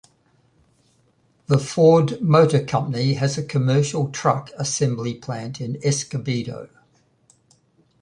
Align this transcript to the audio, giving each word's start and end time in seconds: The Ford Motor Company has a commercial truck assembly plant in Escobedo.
The 1.45 1.59
Ford 1.59 2.19
Motor 2.23 2.63
Company 2.65 3.13
has 3.13 3.37
a 3.37 3.45
commercial 3.45 4.09
truck 4.09 4.49
assembly 4.57 5.13
plant 5.13 5.61
in 5.61 5.77
Escobedo. 5.85 6.69